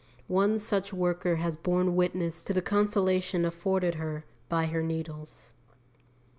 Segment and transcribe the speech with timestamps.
[0.27, 5.53] One such worker has borne witness to the consolation afforded her by her needles.